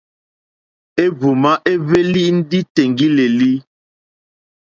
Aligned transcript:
Éhwùmá 1.03 1.51
éhwélì 1.71 2.23
ndí 2.39 2.59
tèŋɡí!lélí. 2.73 3.51